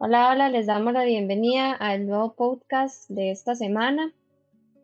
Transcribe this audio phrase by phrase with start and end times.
[0.00, 4.14] Hola, hola, les damos la bienvenida al nuevo podcast de esta semana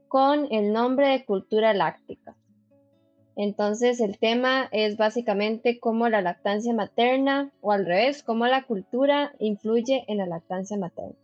[0.08, 2.34] con el nombre de Cultura Láctica.
[3.36, 9.36] Entonces el tema es básicamente cómo la lactancia materna o al revés, cómo la cultura
[9.38, 11.14] influye en la lactancia materna.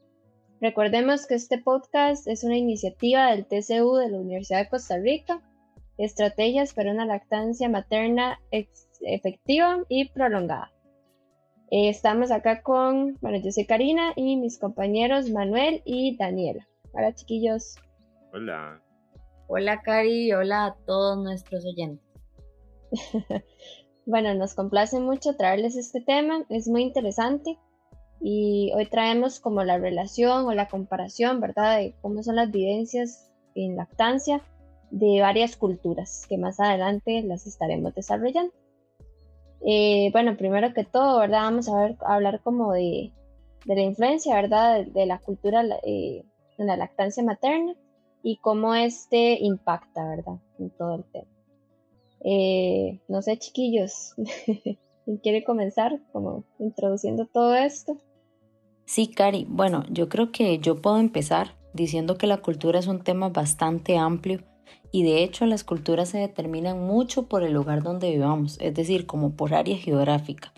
[0.61, 5.43] Recordemos que este podcast es una iniciativa del TCU de la Universidad de Costa Rica,
[5.99, 8.41] Estrategias para una lactancia materna
[9.01, 10.71] efectiva y prolongada.
[11.73, 16.67] Eh, estamos acá con, bueno, yo soy Karina y mis compañeros Manuel y Daniela.
[16.93, 17.77] Hola chiquillos.
[18.33, 18.83] Hola.
[19.47, 22.05] Hola Cari, hola a todos nuestros oyentes.
[24.05, 27.57] bueno, nos complace mucho traerles este tema, es muy interesante
[28.21, 31.79] y hoy traemos como la relación o la comparación, ¿verdad?
[31.79, 34.43] De cómo son las vivencias en lactancia
[34.91, 38.53] de varias culturas que más adelante las estaremos desarrollando.
[39.67, 41.43] Eh, bueno, primero que todo, ¿verdad?
[41.43, 43.13] Vamos a, ver, hablar como de,
[43.65, 44.85] la influencia, ¿verdad?
[44.87, 46.25] De, la cultura eh,
[46.59, 47.75] en la lactancia materna
[48.23, 50.41] y cómo este impacta, ¿verdad?
[50.59, 51.29] En todo el tema.
[52.23, 54.15] Eh, no sé, chiquillos,
[55.05, 57.97] ¿quién quiere comenzar como introduciendo todo esto?
[58.85, 63.03] Sí, Cari, bueno, yo creo que yo puedo empezar diciendo que la cultura es un
[63.03, 64.43] tema bastante amplio
[64.93, 69.07] y de hecho las culturas se determinan mucho por el lugar donde vivamos, es decir,
[69.07, 70.53] como por área geográfica.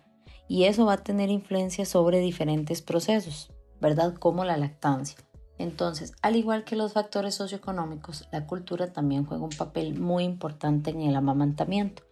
[0.49, 4.15] Y eso va a tener influencia sobre diferentes procesos, ¿verdad?
[4.15, 5.19] Como la lactancia.
[5.59, 10.91] Entonces, al igual que los factores socioeconómicos, la cultura también juega un papel muy importante
[10.91, 12.03] en el amamantamiento,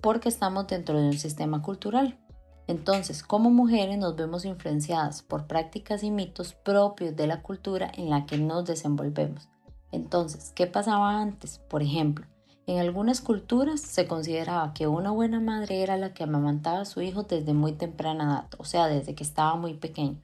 [0.00, 2.18] porque estamos dentro de un sistema cultural.
[2.66, 8.10] Entonces, como mujeres nos vemos influenciadas por prácticas y mitos propios de la cultura en
[8.10, 9.48] la que nos desenvolvemos.
[9.92, 11.58] Entonces, ¿qué pasaba antes?
[11.68, 12.26] Por ejemplo,
[12.68, 17.00] en algunas culturas se consideraba que una buena madre era la que amamantaba a su
[17.00, 20.20] hijo desde muy temprana edad, o sea, desde que estaba muy pequeño,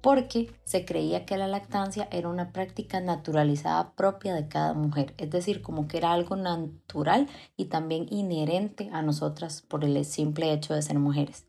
[0.00, 5.30] porque se creía que la lactancia era una práctica naturalizada propia de cada mujer, es
[5.30, 10.74] decir, como que era algo natural y también inherente a nosotras por el simple hecho
[10.74, 11.46] de ser mujeres.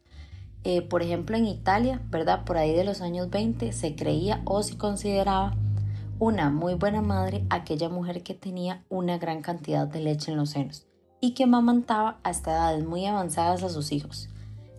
[0.63, 2.45] Eh, por ejemplo, en Italia, ¿verdad?
[2.45, 5.55] Por ahí de los años 20 se creía o se consideraba
[6.17, 10.51] una muy buena madre aquella mujer que tenía una gran cantidad de leche en los
[10.51, 10.87] senos
[11.19, 14.29] y que amamantaba hasta edades muy avanzadas a sus hijos.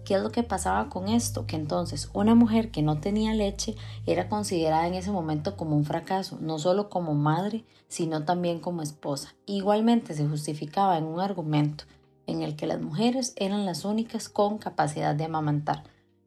[0.06, 1.46] ¿Qué es lo que pasaba con esto?
[1.46, 3.74] Que entonces una mujer que no tenía leche
[4.06, 8.82] era considerada en ese momento como un fracaso, no solo como madre, sino también como
[8.82, 9.34] esposa.
[9.46, 11.84] Igualmente se justificaba en un argumento
[12.26, 15.82] en el que las mujeres eran las únicas con capacidad de amamantar.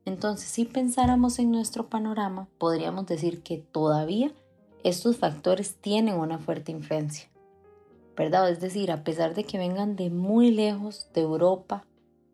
[0.06, 4.34] Entonces, si pensáramos en nuestro panorama, podríamos decir que todavía
[4.84, 7.30] estos factores tienen una fuerte influencia,
[8.16, 8.50] ¿verdad?
[8.50, 11.86] Es decir, a pesar de que vengan de muy lejos, de Europa,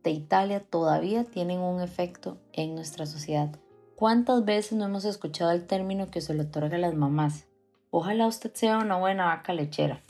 [0.03, 3.49] de Italia, todavía tienen un efecto en nuestra sociedad.
[3.95, 7.47] ¿Cuántas veces no hemos escuchado el término que se le otorga a las mamás?
[7.89, 10.01] Ojalá usted sea una buena vaca lechera,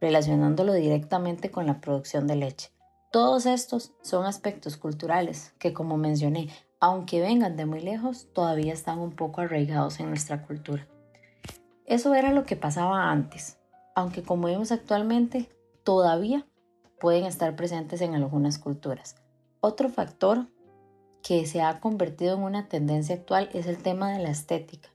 [0.00, 2.70] relacionándolo directamente con la producción de leche.
[3.10, 6.48] Todos estos son aspectos culturales que, como mencioné,
[6.78, 10.86] aunque vengan de muy lejos, todavía están un poco arraigados en nuestra cultura.
[11.92, 13.58] Eso era lo que pasaba antes,
[13.94, 15.50] aunque como vemos actualmente,
[15.84, 16.46] todavía
[16.98, 19.16] pueden estar presentes en algunas culturas.
[19.60, 20.46] Otro factor
[21.22, 24.88] que se ha convertido en una tendencia actual es el tema de la estética.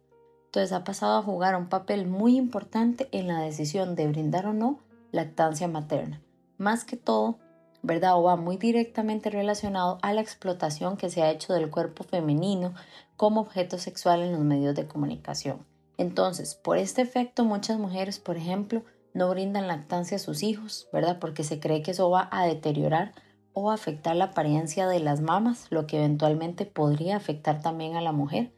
[0.45, 4.53] Entonces ha pasado a jugar un papel muy importante en la decisión de brindar o
[4.53, 4.79] no
[5.11, 6.19] lactancia materna.
[6.57, 7.37] Más que todo,
[7.83, 8.15] ¿verdad?
[8.15, 12.73] Va muy directamente relacionado a la explotación que se ha hecho del cuerpo femenino
[13.17, 15.76] como objeto sexual en los medios de comunicación.
[15.97, 21.17] Entonces, por este efecto, muchas mujeres, por ejemplo, no brindan lactancia a sus hijos, ¿verdad?
[21.19, 23.13] Porque se cree que eso va a deteriorar
[23.53, 28.11] o afectar la apariencia de las mamas, lo que eventualmente podría afectar también a la
[28.11, 28.53] mujer.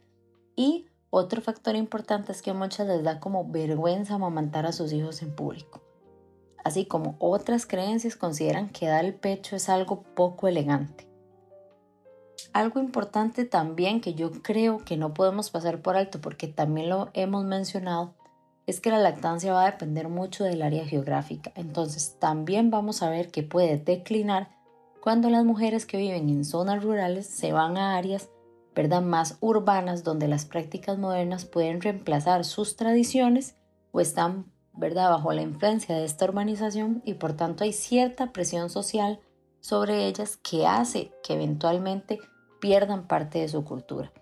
[0.54, 4.92] Y otro factor importante es que a muchas les da como vergüenza amamantar a sus
[4.92, 5.80] hijos en público.
[6.62, 11.09] Así como otras creencias consideran que dar el pecho es algo poco elegante.
[12.52, 17.10] Algo importante también que yo creo que no podemos pasar por alto porque también lo
[17.14, 18.14] hemos mencionado
[18.66, 21.52] es que la lactancia va a depender mucho del área geográfica.
[21.56, 24.50] Entonces también vamos a ver que puede declinar
[25.00, 28.28] cuando las mujeres que viven en zonas rurales se van a áreas
[28.74, 29.02] ¿verdad?
[29.02, 33.56] más urbanas donde las prácticas modernas pueden reemplazar sus tradiciones
[33.92, 35.10] o están ¿verdad?
[35.10, 39.20] bajo la influencia de esta urbanización y por tanto hay cierta presión social
[39.60, 42.18] sobre ellas que hace que eventualmente
[42.60, 44.12] pierdan parte de su cultura.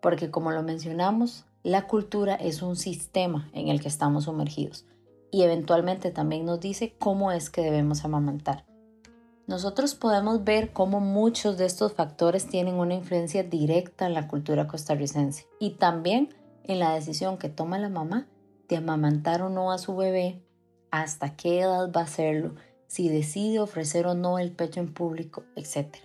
[0.00, 4.86] Porque como lo mencionamos, la cultura es un sistema en el que estamos sumergidos
[5.30, 8.64] y eventualmente también nos dice cómo es que debemos amamantar.
[9.48, 14.66] nosotros podemos ver cómo muchos de estos factores tienen una influencia directa en la cultura
[14.66, 16.34] costarricense y también
[16.64, 18.26] en la decisión que toma la mamá
[18.68, 20.42] de amamantar o no a su bebé,
[20.90, 22.54] hasta qué edad va a hacerlo,
[22.86, 25.96] si decide ofrecer o no el pecho en público, etc.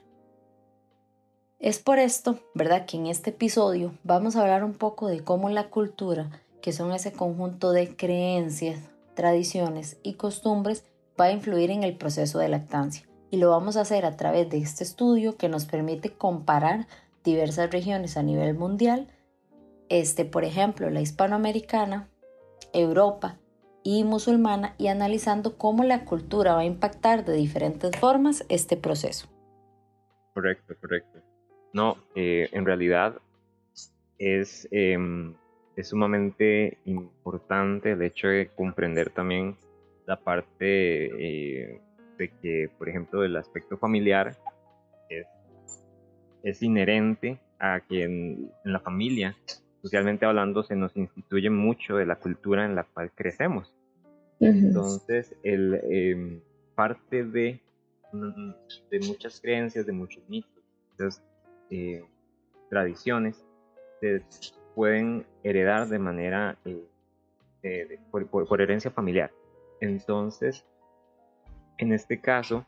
[1.60, 5.50] Es por esto, ¿verdad?, que en este episodio vamos a hablar un poco de cómo
[5.50, 8.80] la cultura, que son ese conjunto de creencias,
[9.14, 10.86] tradiciones y costumbres,
[11.20, 13.08] va a influir en el proceso de lactancia.
[13.30, 16.88] Y lo vamos a hacer a través de este estudio que nos permite comparar
[17.24, 19.08] diversas regiones a nivel mundial,
[19.90, 22.10] este, por ejemplo, la hispanoamericana,
[22.74, 23.41] Europa
[23.84, 29.28] y musulmana, y analizando cómo la cultura va a impactar de diferentes formas este proceso.
[30.34, 31.20] Correcto, correcto.
[31.74, 33.18] No, eh, en realidad
[34.18, 35.34] es, em,
[35.76, 39.56] es sumamente importante el hecho de comprender también
[40.06, 41.82] la parte eh,
[42.18, 44.36] de que, por ejemplo, el aspecto familiar
[45.10, 45.28] es,
[46.44, 49.36] es inherente a que en, la familia,
[49.82, 53.74] socialmente hablando, se nos instituye mucho de la cultura en la cual crecemos.
[54.40, 56.42] Entonces, el, em,
[56.76, 57.62] parte de,
[58.12, 61.24] de muchas creencias, de muchos mitos, muchas
[61.70, 62.04] eh,
[62.70, 63.46] tradiciones,
[64.00, 64.24] se
[64.74, 69.32] pueden heredar de manera, eh, por herencia familiar.
[69.80, 70.66] Entonces,
[71.78, 72.66] en este caso,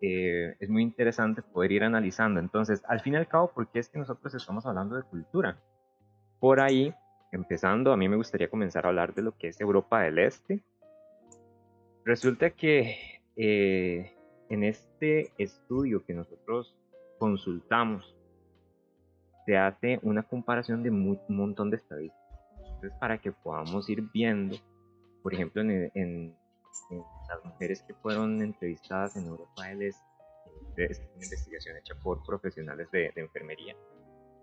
[0.00, 2.40] eh, es muy interesante poder ir analizando.
[2.40, 5.58] Entonces, al fin y al cabo, ¿por qué es que nosotros estamos hablando de cultura?
[6.44, 6.94] Por ahí,
[7.32, 10.62] empezando, a mí me gustaría comenzar a hablar de lo que es Europa del Este.
[12.04, 14.14] Resulta que eh,
[14.50, 16.76] en este estudio que nosotros
[17.18, 18.14] consultamos,
[19.46, 22.38] se hace una comparación de un montón de estadísticas.
[22.58, 24.58] Entonces, para que podamos ir viendo,
[25.22, 26.36] por ejemplo, en
[27.26, 30.04] las mujeres que fueron entrevistadas en Europa del Este,
[30.76, 33.74] es una investigación hecha por profesionales de, enfermería.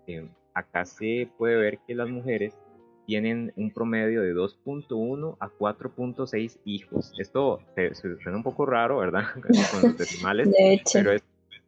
[0.08, 2.54] Eh, acá se puede ver que las mujeres
[3.06, 7.12] tienen un promedio de 2.1 a 4.6 hijos.
[7.18, 7.60] Esto
[8.22, 9.24] suena un poco raro, ¿verdad?
[9.72, 10.48] Con los decimales,
[10.92, 11.22] pero es,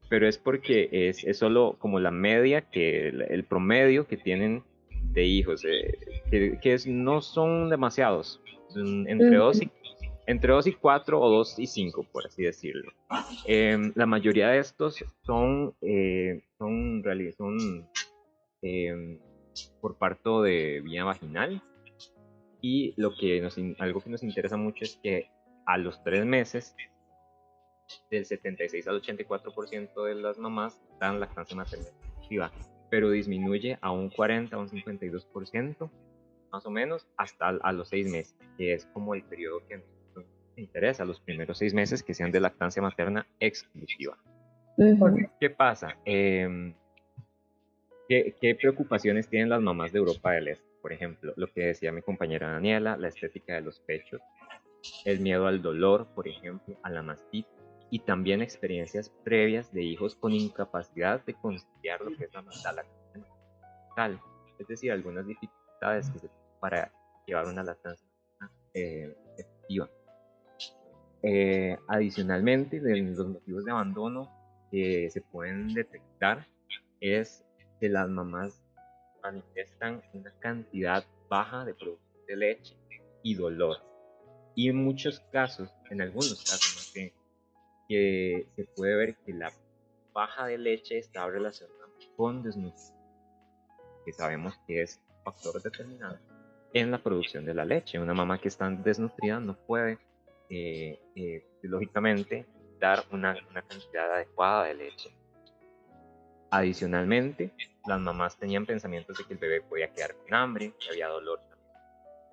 [0.09, 4.63] pero es porque es, es, solo como la media, que el, promedio que tienen
[5.13, 5.99] de hijos, eh,
[6.31, 8.41] que, que no son demasiados,
[8.75, 9.71] entre 2 y
[10.27, 12.93] entre 2 y 4 o 2 y 5, por así decirlo.
[13.47, 17.03] Em, la mayoría de estos son, eh, son,
[17.37, 17.87] son
[18.65, 19.19] em,
[19.81, 21.63] por parto de vía vaginal.
[22.61, 25.31] Y lo que nos, algo que nos interesa mucho es que
[25.67, 26.75] a los 3 meses,
[28.11, 32.51] del 76 al 84% de las mamás dan lactancia materna exclusiva,
[32.91, 35.91] pero disminuye a un 40 o un 52%
[36.51, 39.83] más o menos hasta a los 6 meses, que es como el periodo que
[40.57, 44.17] interesa los primeros seis meses que sean de lactancia materna exclusiva.
[45.41, 45.97] ¿Qué pasa?
[46.05, 46.75] Em,
[48.09, 50.67] ¿qué, preocupaciones tienen las mamás de Europa del Este?
[50.83, 54.21] Por ejemplo, lo que decía mi compañera Daniela, la estética de los pechos,
[55.05, 57.51] el miedo al dolor, por ejemplo, a la mastitis,
[57.91, 62.43] y también experiencias previas de hijos con incapacidad de conciliar lo que es la,
[62.73, 64.21] lactancia
[64.59, 66.11] es decir, algunas dificultades
[66.61, 66.93] para
[67.27, 68.09] llevar una lactancia
[68.73, 69.89] eh, efectiva.
[71.23, 74.31] Eh, adicionalmente, de los motivos de abandono
[74.71, 76.47] que se pueden detectar
[77.01, 77.45] es
[77.81, 78.63] que las mamás
[79.23, 82.77] manifiestan una cantidad baja de producción de leche
[83.23, 83.79] y dolor.
[84.55, 86.93] Y en muchos casos, en algunos casos
[87.89, 89.53] que se puede ver que la
[90.13, 91.85] baja de leche está relacionada
[92.17, 92.97] con desnutrición,
[94.05, 96.23] que sabemos que es un factor determinante
[96.73, 97.99] en la producción de la leche.
[97.99, 99.99] Una mamá que está desnutrida no puede
[100.51, 102.47] eh, eh, lógicamente
[102.79, 105.11] dar una, una, cantidad adecuada de leche.
[106.51, 107.53] Adicionalmente,
[107.87, 111.41] las mamás tenían pensamientos de que el bebé podía quedar con hambre, que había dolor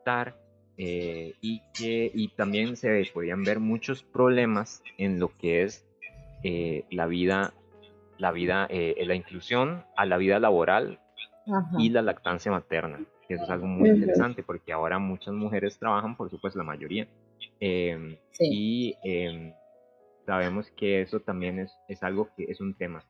[0.03, 0.35] también
[0.77, 5.85] eh, y que y también se podían ver muchos problemas en lo que es
[6.43, 7.53] eh, la vida,
[8.17, 10.99] la vida, la inclusión a la vida laboral
[11.77, 12.99] y la lactancia materna.
[13.29, 17.07] Eso es algo muy interesante porque ahora muchas mujeres trabajan, por supuesto, la mayoría,
[17.59, 19.53] Em, y em,
[20.25, 23.03] sabemos que eso también es, es, algo que es un tema.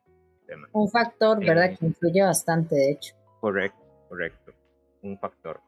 [0.74, 1.78] Un factor, ¿verdad?
[1.78, 3.16] que influye bastante, de hecho.
[3.40, 4.54] Correcto, correcto.
[5.02, 5.62] Un factor.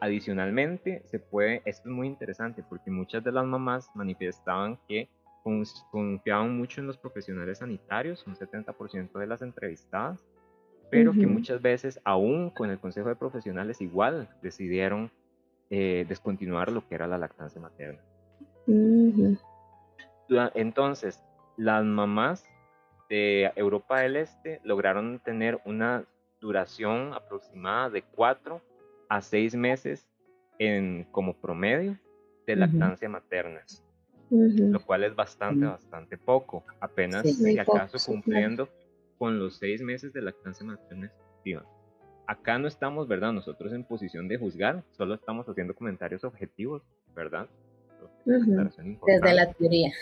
[0.00, 5.08] Adicionalmente, se puede, esto es muy interesante porque muchas de las mamás manifestaban que
[5.90, 10.24] confiaban mucho en los profesionales sanitarios, un 70% de las entrevistadas,
[10.90, 15.10] pero que muchas veces, aún con el consejo de profesionales, igual decidieron
[15.70, 18.00] eh, descontinuar lo que era la lactancia materna.
[20.54, 21.22] Entonces,
[21.56, 22.44] las mamás
[23.08, 26.04] de Europa del Este lograron tener una
[26.40, 28.60] duración aproximada de 4
[29.08, 30.06] a 6 meses
[30.58, 31.98] en, como promedio
[32.46, 33.62] de lactancia materna,
[34.30, 38.68] lo cual es bastante, bastante poco, apenas si acaso cumpliendo
[39.18, 41.64] con los 6 meses de lactancia materna efectiva.
[42.26, 43.32] Acá no estamos, ¿verdad?
[43.32, 46.82] Nosotros en posición de juzgar, solo estamos haciendo comentarios objetivos,
[47.14, 47.48] ¿verdad?
[48.24, 49.92] Desde la teoría.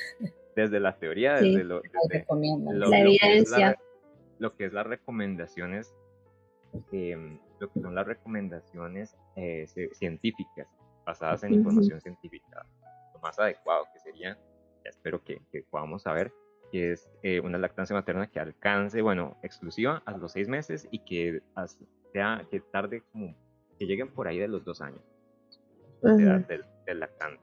[0.57, 3.79] Desde la teoría, desde lo, la evidencia.
[4.39, 5.95] lo que es las recomendaciones
[6.93, 10.69] Em, lo que son las recomendaciones eh, científicas,
[11.05, 12.67] basadas en información científica.
[13.15, 14.39] Lo más adecuado que sería,
[14.85, 16.33] ya espero que, que podamos saber,
[16.71, 20.99] que es eh, una lactancia materna que alcance, bueno, exclusiva a los seis meses y
[21.01, 21.41] que
[22.13, 23.35] sea, que tarde como,
[23.79, 25.01] que lleguen por ahí de los dos años
[26.03, 27.43] de edad del, del, lactante.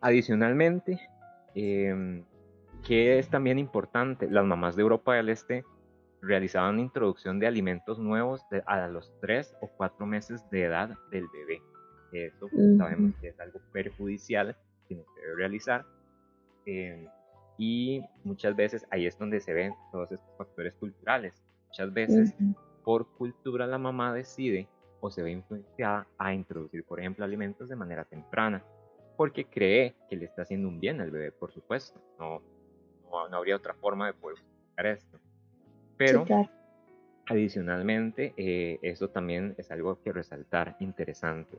[0.00, 1.00] Adicionalmente,
[1.54, 2.24] eh,
[2.86, 5.64] que es también importante, las mamás de Europa del Este
[6.20, 11.62] realizaban introducción de alimentos nuevos a los 3 o 4 meses de edad del bebé.
[12.12, 14.56] Eso sabemos que es algo perjudicial
[14.88, 15.84] que no se debe realizar.
[16.66, 17.06] Eh,
[17.58, 21.34] y muchas veces ahí es donde se ven todos estos factores culturales.
[21.68, 22.34] Muchas veces
[22.84, 24.68] por cultura la mamá decide
[25.00, 28.64] o se ve influenciada a introducir, por ejemplo, alimentos de manera temprana,
[29.18, 32.00] porque cree que le está haciendo un bien al bebé, por supuesto.
[32.20, 32.40] No,
[33.28, 35.18] no, habría otra forma de poder explicar esto.
[35.96, 36.24] Pero
[37.26, 41.58] adicionalmente, eh, eso también es algo que resaltar interesante.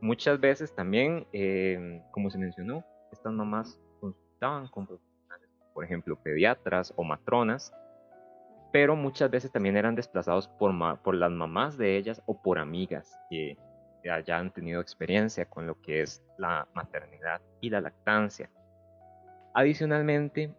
[0.00, 6.94] Muchas veces también, em, como se mencionó, estas mamás consultaban con profesionales, por ejemplo, pediatras
[6.94, 7.74] o matronas,
[8.72, 13.18] pero muchas veces también eran desplazados por, por las mamás de ellas o por amigas
[13.28, 13.58] que
[14.02, 18.50] ya han tenido experiencia con lo que es la maternidad y la lactancia.
[19.54, 20.54] Adicionalmente,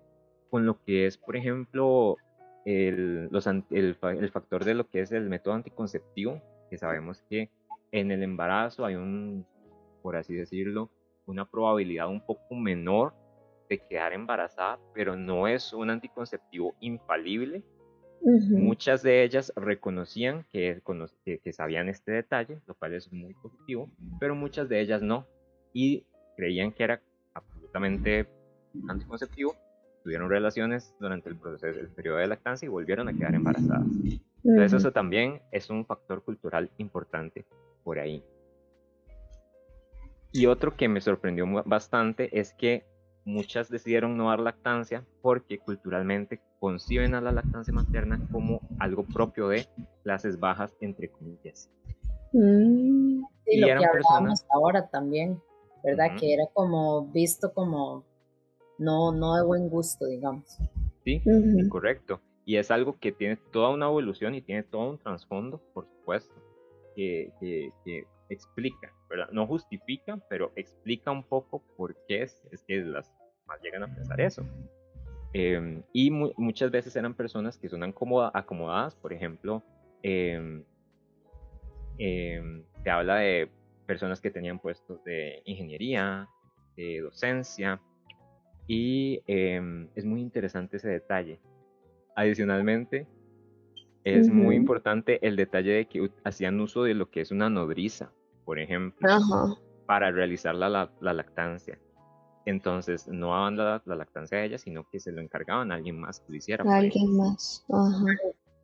[0.49, 2.17] con lo que es, por ejemplo,
[2.65, 3.95] el, los, el,
[4.31, 7.49] factor de lo que es el método anticonceptivo, que sabemos que
[7.91, 9.45] en el embarazo hay un,
[10.01, 10.89] por así decirlo,
[11.25, 13.13] una probabilidad un poco menor
[13.69, 17.63] de quedar embarazada, pero no es un anticonceptivo infalible.
[18.23, 20.81] Muchas de ellas reconocían que,
[21.25, 25.25] que, que, sabían este detalle, lo cual es muy positivo, pero muchas de ellas no,
[25.73, 26.05] y
[26.37, 27.01] creían que era
[27.33, 28.27] absolutamente
[28.87, 29.55] anticonceptivo,
[30.03, 33.87] tuvieron relaciones durante el proceso, el periodo de lactancia y volvieron a quedar embarazadas.
[34.43, 37.45] Entonces eso también es un factor cultural importante
[37.83, 38.23] por ahí.
[40.31, 42.85] Y otro que me sorprendió bastante es que
[43.25, 49.47] muchas decidieron no dar lactancia porque culturalmente conciben a la lactancia materna como algo propio
[49.47, 49.67] de
[50.03, 51.69] clases bajas, entre comillas.
[52.33, 53.23] Mm.
[53.45, 55.41] y lo eran que personas ahora también,
[55.83, 56.15] ¿verdad?
[56.17, 58.05] Que era como visto como
[58.77, 60.57] no, no de buen gusto, digamos.
[61.03, 61.21] Sí,
[61.69, 62.21] correcto.
[62.45, 66.33] Y es algo que tiene toda una evolución y tiene todo un trasfondo, por supuesto,
[66.95, 67.31] que,
[68.29, 69.29] explica, ¿verdad?
[69.31, 73.11] No justifica, pero explica un poco por qué es, es que las
[73.45, 74.43] más llegan a pensar eso.
[75.33, 79.63] Em, y muchas veces eran personas que son acomodadas, por ejemplo,
[80.01, 80.63] eh,
[81.97, 83.49] se habla de
[83.85, 86.27] personas que tenían puestos de ingeniería,
[86.77, 87.81] de docencia,
[88.65, 91.39] y es muy interesante ese detalle.
[92.15, 93.07] Adicionalmente,
[94.03, 98.13] es muy importante el detalle de que hacían uso de lo que es una nodriza,
[98.51, 99.07] por ejemplo,
[99.85, 101.79] para realizar la, lactancia.
[102.45, 106.19] Entonces, no daban la, lactancia a ella, sino que se lo encargaban a alguien más
[106.19, 106.65] que lo hiciera.
[106.67, 107.65] alguien más.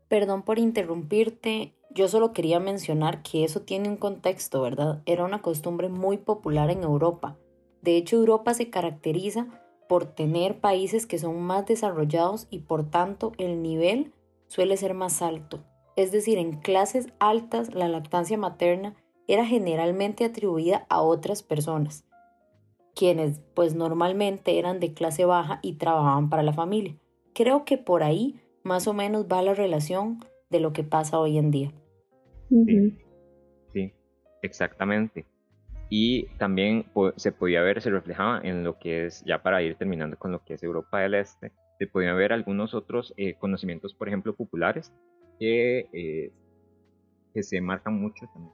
[0.09, 5.01] Perdón por interrumpirte, yo solo quería mencionar que eso tiene un contexto, ¿verdad?
[5.05, 7.37] Era una costumbre muy popular en Europa.
[7.81, 9.47] De hecho, Europa se caracteriza
[9.87, 14.11] por tener países que son más desarrollados y por tanto el nivel
[14.47, 15.63] suele ser más alto.
[15.95, 22.05] Es decir, en clases altas la lactancia materna era generalmente atribuida a otras personas,
[22.95, 26.95] quienes pues normalmente eran de clase baja y trabajaban para la familia.
[27.33, 31.37] Creo que por ahí más o menos va la relación de lo que pasa hoy
[31.37, 31.71] en día.
[32.49, 32.97] Sí,
[33.73, 33.93] sí
[34.41, 35.25] exactamente
[35.89, 40.17] y también se podía ver, se reflejaba en lo que es, ya para ir terminando
[40.17, 44.07] con lo que es Europa del Este, se podían ver algunos otros eh, conocimientos, por
[44.07, 44.93] ejemplo, populares,
[45.39, 46.31] que, eh,
[47.33, 48.53] que se marcan mucho también,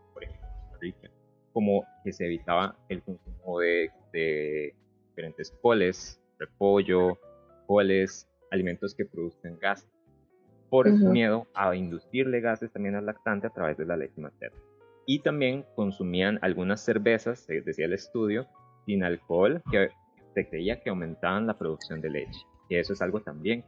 [0.83, 1.09] Rica,
[1.53, 4.75] como que se evitaba el consumo de, de
[5.09, 7.17] diferentes coles, repollo,
[7.67, 9.87] coles, alimentos que produzcan gas,
[10.69, 14.59] por miedo a inducirle gases también al lactante a través de la leche materna
[15.05, 18.47] y también consumían algunas cervezas, decía el estudio,
[18.85, 19.89] sin alcohol, que
[20.33, 22.39] se creía que aumentaban la producción de leche.
[22.69, 23.63] Y eso es algo también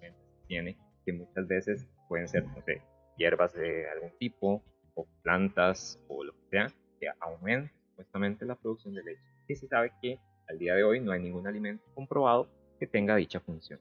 [0.00, 0.12] que
[0.46, 2.82] tiene, que muchas veces pueden ser, no sé,
[3.16, 4.62] hierbas de algún tipo,
[4.98, 6.66] o plantas, o lo que sea,
[6.98, 9.22] que aumenten supuestamente la producción de leche.
[9.46, 12.48] Y se sabe que al día de hoy no hay ningún alimento comprobado
[12.80, 13.80] que tenga dicha función.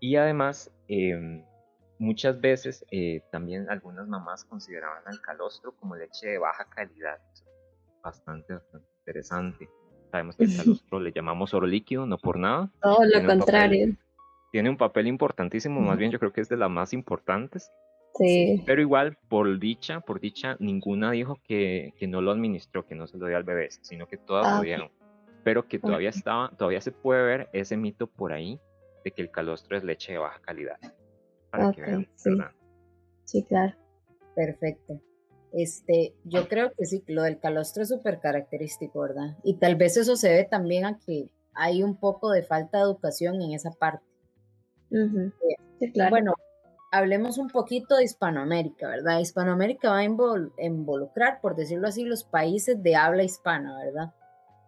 [0.00, 1.42] Y además, em,
[1.98, 7.18] muchas veces eh, también algunas mamás consideraban al calostro como leche de baja calidad.
[8.02, 9.68] Bastante, bastante interesante.
[10.10, 12.70] Sabemos que el calostro le llamamos oro líquido, no por nada.
[12.82, 13.96] Todo lo contrario.
[14.52, 17.70] tiene un papel importantísimo, más bien yo creo que es de las más importantes.
[18.16, 18.62] Sí.
[18.64, 23.06] Pero igual, por dicha, por dicha, ninguna dijo que, que no lo administró, que no
[23.06, 24.90] se lo dio al bebé, sino que todas lo ah, dieron.
[25.42, 28.60] Pero que todavía estaba, todavía se puede ver ese mito por ahí
[29.04, 30.78] de que el calostro es leche de baja calidad.
[31.50, 32.30] Para que vean, sí.
[33.24, 33.74] Sí, claro.
[34.34, 35.00] Perfecto.
[35.52, 39.36] Este, yo creo que sí, lo del calostro es súper característico, ¿verdad?
[39.44, 42.84] Y tal vez eso se ve también a que hay un poco de falta de
[42.84, 44.04] educación en esa parte.
[44.90, 45.30] Eh,
[45.78, 46.10] sí, claro.
[46.10, 46.34] Bueno,
[46.94, 49.18] hablemos un poquito de Hispanoamérica, ¿verdad?
[49.18, 54.14] Hispanoamérica va a involucrar, por decirlo así, los países de habla hispana, ¿verdad?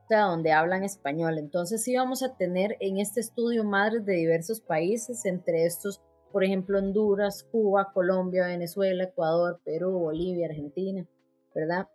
[0.04, 1.38] O sea, donde hablan español.
[1.38, 6.00] Entonces sí vamos a tener en este estudio madres de diversos países, entre estos
[6.32, 11.06] por ejemplo, Honduras, Cuba, Colombia, Venezuela, Ecuador, Perú, Bolivia, Argentina,
[11.54, 11.88] ¿verdad?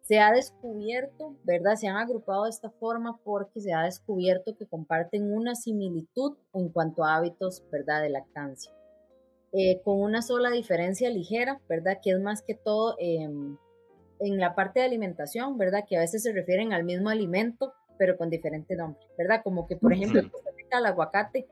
[0.00, 1.74] Se ha descubierto, ¿verdad?
[1.74, 6.70] Se han agrupado de esta forma porque se ha descubierto que comparten una similitud en
[6.70, 8.00] cuanto a hábitos, ¿verdad?
[8.00, 8.72] De lactancia.
[9.58, 11.98] Eh, con una sola diferencia ligera, ¿verdad?
[12.02, 13.56] Que es más que todo em,
[14.20, 15.84] en la parte de alimentación, ¿verdad?
[15.88, 19.40] Que a veces se refieren al mismo alimento, pero con diferente nombre, ¿verdad?
[19.42, 21.46] Como que, por ejemplo, el aguacate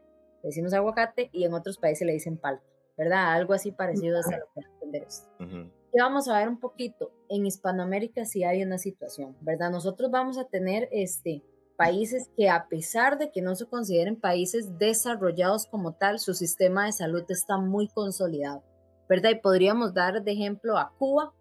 [0.45, 2.63] le decimos aguacate y en otros países le dicen palta,
[2.99, 3.33] ¿verdad?
[3.33, 5.27] Algo así parecido a lo que entender esto.
[5.41, 9.71] Y vamos a ver un poquito, en Hispanoamérica sí hay una situación, ¿verdad?
[9.71, 11.43] Nosotros vamos a tener este,
[11.77, 16.87] países que a pesar de que no se consideren países desarrollados como tal, su sistema
[16.87, 18.63] de salud está muy consolidado,
[19.09, 19.31] ¿verdad?
[19.31, 21.33] Y podríamos dar de ejemplo a Cuba,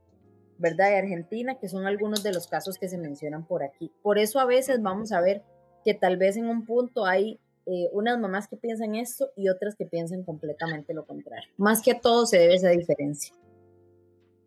[0.58, 0.92] ¿verdad?
[0.92, 3.92] Y Argentina, que son algunos de los casos que se mencionan por aquí.
[4.02, 5.44] Por eso a veces vamos a ver
[5.84, 9.76] que tal vez en un punto hay eh, unas mamás que piensan esto y otras
[9.76, 11.50] que piensan completamente lo contrario.
[11.58, 13.34] Más que a todo se debe esa diferencia.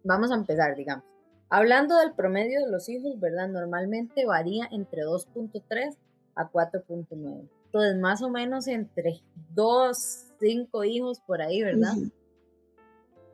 [0.04, 1.15] Vamos a empezar, digamos.
[1.48, 3.48] Hablando del promedio de los hijos, ¿verdad?
[3.48, 5.96] Normalmente varía entre 2.3
[6.34, 7.48] a 4.9.
[7.66, 9.20] Entonces, más o menos entre
[9.54, 9.96] 2,
[10.40, 11.94] 5 hijos por ahí, ¿verdad?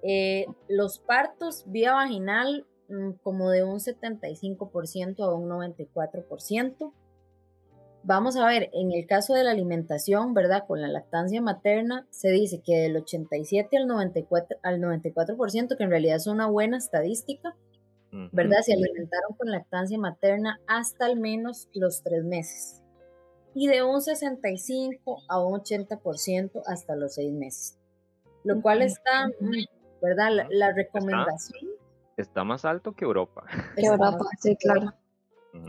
[0.02, 6.92] Eh, los partos vía vaginal mm, como de un 75% a un 94%.
[8.04, 10.64] Vamos a ver, en el caso de la alimentación, ¿verdad?
[10.66, 15.90] Con la lactancia materna, se dice que del 87 al 94%, al 94% que en
[15.90, 17.54] realidad es una buena estadística,
[18.32, 18.58] ¿verdad?
[18.62, 22.82] Se alimentaron con lactancia materna hasta al menos los tres meses.
[23.54, 27.78] Y de un 65 a un 80% hasta los seis meses.
[28.44, 29.30] Lo cual está,
[30.00, 30.46] ¿verdad?
[30.50, 31.70] La, recomendación.
[32.16, 33.44] Está, más alto que Europa.
[33.76, 34.92] Que Europa, sí, claro.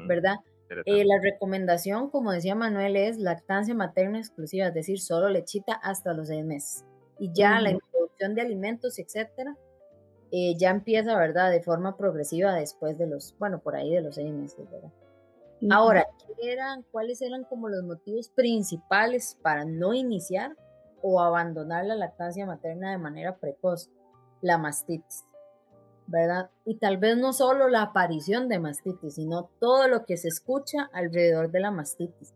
[0.08, 0.38] ¿Verdad?
[0.86, 6.14] Eh, la recomendación, como decía Manuel, es lactancia materna exclusiva, es decir, solo lechita hasta
[6.14, 6.86] los seis meses.
[7.20, 9.56] Y ya la introducción de alimentos, etcétera,
[10.36, 14.16] eh, ya empieza, ¿verdad?, de forma progresiva después de los, bueno, por ahí de los
[14.16, 14.92] seis meses, ¿verdad?
[15.70, 16.08] Ahora,
[16.42, 20.58] eran, ¿cuáles eran como los motivos principales para no iniciar
[21.04, 23.92] o abandonar la lactancia materna de manera precoz?
[24.42, 25.24] La mastitis.
[26.08, 26.50] ¿verdad?
[26.66, 30.90] Y tal vez no solo la aparición de mastitis, sino todo lo que se escucha
[30.94, 32.34] alrededor de la mastitis.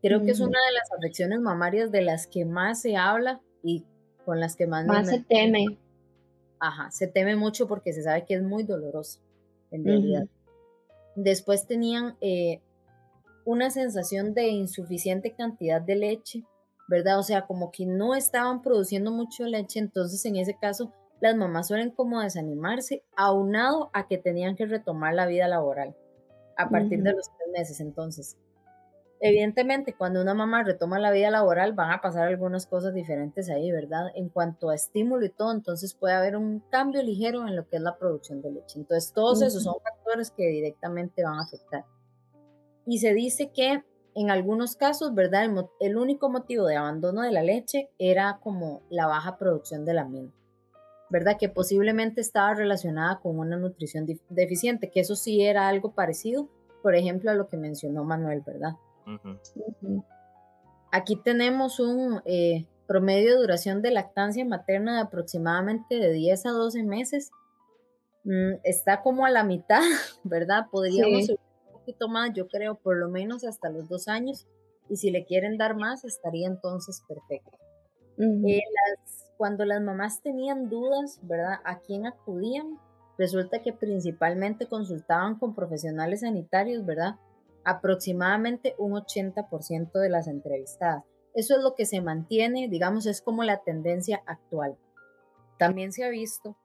[0.00, 3.84] Creo que es una de las afecciones mamarias de las que más se habla y
[4.24, 5.78] con las que más, más se teme.
[6.58, 9.20] Ajá, se teme mucho porque se sabe que es muy doloroso,
[9.70, 10.26] en realidad.
[11.14, 12.60] Después tenían eh,
[13.44, 16.44] una sensación de insuficiente cantidad de leche,
[16.88, 17.18] ¿verdad?
[17.18, 21.68] O sea, como que no estaban produciendo mucho leche, entonces en ese caso las mamás
[21.68, 25.96] suelen como desanimarse, aunado a que tenían que retomar la vida laboral
[26.56, 27.80] a partir de los tres meses.
[27.80, 28.36] Entonces,
[29.20, 33.70] evidentemente, cuando una mamá retoma la vida laboral, van a pasar algunas cosas diferentes ahí,
[33.70, 34.06] ¿verdad?
[34.14, 37.76] En cuanto a estímulo y todo, entonces puede haber un cambio ligero en lo que
[37.76, 38.78] es la producción de leche.
[38.78, 41.84] Entonces, todos esos son factores que directamente van a afectar.
[42.86, 43.82] Y se dice que
[44.14, 45.44] en algunos casos, ¿verdad?
[45.44, 49.94] El, el único motivo de abandono de la leche era como la baja producción de
[49.94, 50.32] la miel.
[51.08, 51.36] ¿verdad?
[51.38, 56.48] Que posiblemente estaba relacionada con una nutrición deficiente, que eso sí era algo parecido,
[56.82, 58.74] por ejemplo, a lo que mencionó Manuel, ¿verdad?
[60.92, 66.50] Aquí tenemos un eh, promedio de duración de lactancia materna de aproximadamente de 10 a
[66.50, 67.30] 12 meses.
[68.24, 69.80] Mm, está como a la mitad,
[70.24, 70.66] ¿verdad?
[70.70, 74.46] Podríamos un poquito más, yo creo, por lo menos hasta los dos años.
[74.88, 77.58] y si le quieren dar más, estaría entonces perfecto.
[78.18, 78.62] Eh,
[79.36, 81.60] cuando las mamás tenían dudas, ¿verdad?
[81.64, 82.78] ¿A quién acudían?
[83.18, 87.16] Resulta que principalmente consultaban con profesionales sanitarios, ¿verdad?
[87.66, 91.02] Aproximadamente un 80% de las entrevistadas.
[91.34, 94.78] Eso es lo que se mantiene, digamos, es como la tendencia actual.
[95.58, 96.56] También se ha visto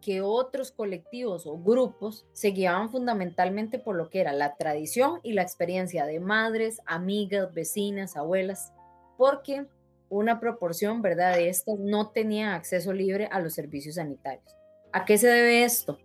[0.00, 5.34] que otros colectivos o grupos se guiaban fundamentalmente por lo que era la tradición y
[5.34, 8.72] la experiencia de madres, amigas, vecinas, abuelas,
[9.18, 9.66] porque
[10.08, 14.56] una proporción, ¿verdad?, de estas no tenía acceso libre a los servicios sanitarios.
[14.92, 15.98] ¿A qué se debe esto?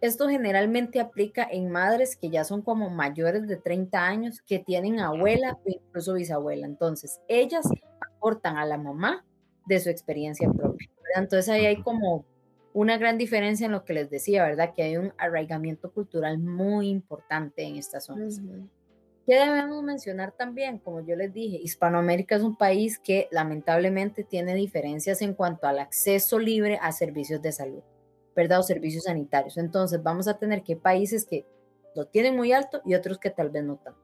[0.00, 5.00] Esto generalmente aplica en madres que ya son como mayores de 30 años, que tienen
[5.00, 6.66] abuela o incluso bisabuela.
[6.66, 7.66] Entonces, ellas
[8.14, 9.24] aportan a la mamá
[9.66, 10.88] de su experiencia propia.
[11.16, 12.24] Entonces, ahí hay como
[12.72, 14.72] una gran diferencia en lo que les decía, ¿verdad?
[14.74, 18.40] Que hay un arraigamiento cultural muy importante en estas zonas.
[19.26, 20.78] ¿Qué debemos mencionar también?
[20.78, 25.80] Como yo les dije, Hispanoamérica es un país que lamentablemente tiene diferencias en cuanto al
[25.80, 27.82] acceso libre a servicios de salud,
[28.38, 28.60] ¿verdad?
[28.60, 29.58] O servicios sanitarios.
[29.58, 31.44] Entonces vamos a tener que países que
[31.94, 34.00] lo tienen muy alto y otros que tal vez no tanto.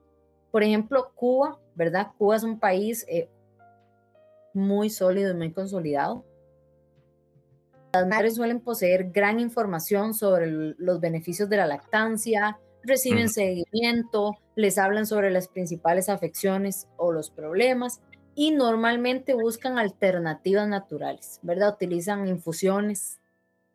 [0.51, 2.09] Por ejemplo, Cuba, ¿verdad?
[2.19, 3.31] Cuba es un país eh,
[4.53, 6.25] muy sólido y muy consolidado
[7.95, 14.79] las madres suelen poseer gran información sobre los beneficios de la lactancia, reciben seguimiento, les
[14.79, 18.01] hablan sobre las principales afecciones o los problemas
[18.35, 21.75] y normalmente buscan alternativas naturales, ¿verdad?
[21.75, 23.21] Utilizan infusiones,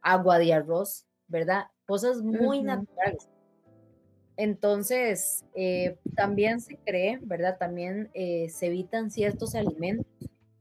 [0.01, 1.65] agua de arroz, ¿verdad?
[1.85, 3.29] Cosas muy naturales.
[4.38, 7.57] Entonces, eh, también se cree, ¿verdad?
[7.57, 10.05] También eh, se evitan ciertos alimentos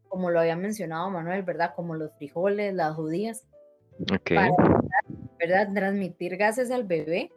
[0.09, 1.75] como lo había mencionado Manuel, ¿verdad?
[1.77, 3.47] Como los frijoles, las judías,
[4.35, 4.51] para,
[5.39, 5.69] ¿verdad?
[5.73, 7.31] Transmitir gases al bebé.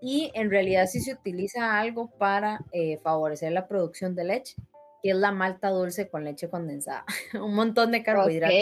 [0.00, 4.54] Y en realidad sí se utiliza algo para eh, favorecer la producción de leche,
[5.02, 7.04] que es la malta dulce con leche condensada.
[7.42, 8.56] Un montón de carbohidratos.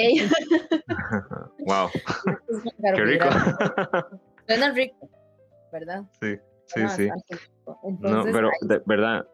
[1.67, 1.89] wow.
[2.95, 3.27] Qué rico.
[4.47, 5.09] Suena rico,
[5.73, 6.05] ¿verdad?
[6.21, 6.37] Sí,
[6.67, 7.09] sí, sí.
[8.01, 9.27] no, pero de verdad,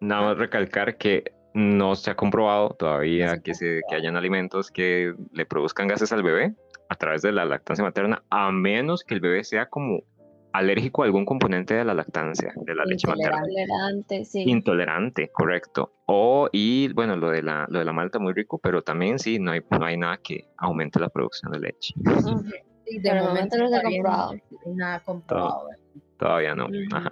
[0.00, 5.14] nada más recalcar que no se ha comprobado todavía que, se, que hayan alimentos que
[5.32, 6.54] le produzcan gases al bebé
[6.88, 10.02] a través de la lactancia materna, a menos que el bebé sea como
[10.52, 13.38] alérgico a algún componente de la lactancia, de la leche materna.
[13.38, 14.42] Intolerante, sí.
[14.46, 15.92] Intolerante, correcto.
[16.06, 19.38] O, y bueno, lo de la, lo de la malta muy rico, pero también sí,
[19.38, 21.94] no hay, no hay nada que aumente la producción de leche.
[21.96, 24.32] de momento no se ha comprobado.
[24.66, 25.68] Nada comprobado.
[26.18, 26.68] Todavía no.
[26.92, 27.10] Ajá.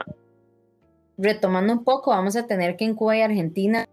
[1.16, 3.87] Retomando un poco, vamos a tener que en Cuba y Argentina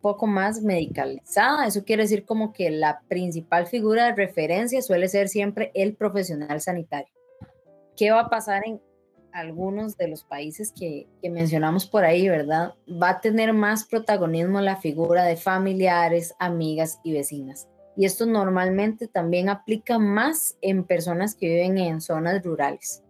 [0.00, 1.66] poco más medicalizada.
[1.66, 6.60] Eso quiere decir como que la principal figura de referencia suele ser siempre el profesional
[6.60, 7.12] sanitario.
[7.96, 8.80] ¿Qué va a pasar en
[9.32, 12.74] algunos de los países que, mencionamos por ahí, verdad?
[12.90, 17.68] Va a tener más protagonismo la figura de familiares, amigas y vecinas.
[17.96, 23.02] Y esto normalmente también aplica más en personas que viven en zonas rurales,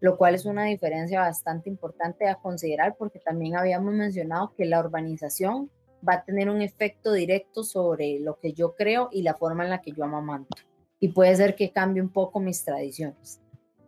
[0.00, 4.80] lo cual es una diferencia bastante importante a considerar porque también habíamos mencionado que la
[4.80, 5.70] urbanización
[6.06, 9.70] va a tener un efecto directo sobre lo que yo creo y la forma en
[9.70, 10.56] la que yo amamanto.
[11.00, 13.43] Y puede ser que cambie un poco mis tradiciones.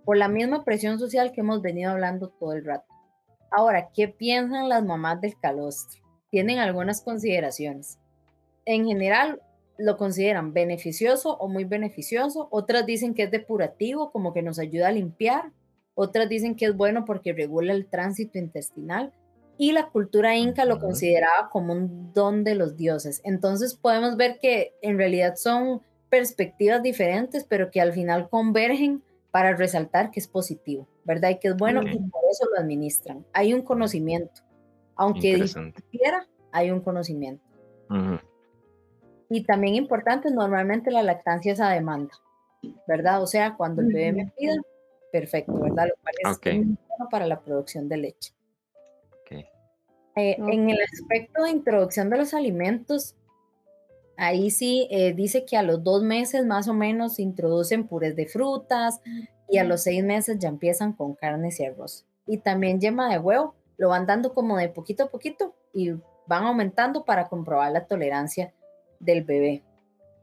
[0.07, 2.87] Por la misma presión social que hemos venido hablando todo el rato.
[3.51, 6.01] Ahora, ¿qué piensan las mamás del calostro?
[6.31, 7.99] Tienen algunas consideraciones.
[8.64, 9.42] En general,
[9.79, 12.49] lo consideran beneficioso o muy beneficioso.
[12.51, 15.53] Otras dicen que es depurativo, como que nos ayuda a limpiar.
[15.95, 19.12] Otras dicen que es bueno porque regula el tránsito intestinal
[19.59, 23.21] y la cultura inca lo consideraba como un don de los dioses.
[23.25, 29.03] Entonces podemos ver que en realidad son perspectivas diferentes, pero que al final convergen
[29.37, 31.29] para resaltar que es positivo, ¿verdad?
[31.29, 33.22] Y que es bueno y por eso lo administran.
[33.35, 34.40] Hay un conocimiento,
[34.94, 37.44] aunque difiera, hay un conocimiento.
[39.29, 42.14] Y también importante, normalmente la lactancia es a demanda,
[42.88, 43.22] ¿verdad?
[43.22, 44.55] O sea, cuando el bebé me pida,
[45.12, 45.88] perfecto, ¿verdad?
[45.88, 48.33] Lo cual es bueno para la producción de leche.
[50.18, 53.14] Eh, en el aspecto de introducción de los alimentos,
[54.16, 58.16] ahí sí eh, dice que a los dos meses más o menos se introducen purés
[58.16, 59.00] de frutas
[59.48, 62.07] y a los seis meses ya empiezan con carnes y arroz.
[62.26, 65.92] Y también yema de huevo, lo van dando como de poquito a poquito y
[66.26, 68.52] van aumentando para comprobar la tolerancia
[68.98, 69.62] del bebé.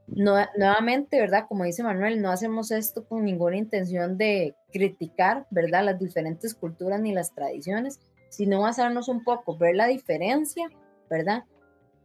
[0.06, 1.46] nuevamente, ¿verdad?
[1.48, 5.84] Como dice Manuel, no hacemos esto con ninguna intención de criticar, ¿verdad?
[5.84, 10.68] Las diferentes culturas ni las tradiciones, sino basarnos un poco, ver la diferencia,
[11.08, 11.44] ¿verdad?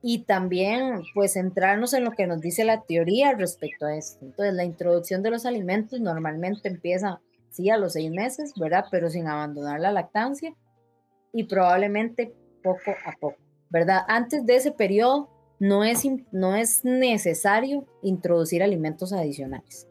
[0.02, 4.26] Y también, pues, centrarnos en lo que nos dice la teoría respecto a esto.
[4.26, 8.86] Entonces, la introducción de los alimentos normalmente empieza, sí, a los seis meses, ¿verdad?
[8.92, 10.54] Pero sin abandonar la lactancia
[11.34, 12.34] y probablemente
[12.64, 13.50] poco a poco.
[13.70, 14.02] ¿verdad?
[14.08, 19.88] Antes de ese periodo no es, no es necesario introducir alimentos adicionales.